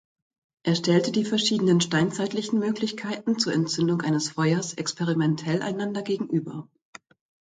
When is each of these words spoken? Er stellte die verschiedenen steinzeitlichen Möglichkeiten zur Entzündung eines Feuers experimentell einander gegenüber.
Er 0.63 0.73
stellte 0.73 1.11
die 1.11 1.23
verschiedenen 1.25 1.79
steinzeitlichen 1.79 2.57
Möglichkeiten 2.57 3.37
zur 3.37 3.53
Entzündung 3.53 4.01
eines 4.01 4.31
Feuers 4.31 4.73
experimentell 4.73 5.61
einander 5.61 6.01
gegenüber. 6.01 6.67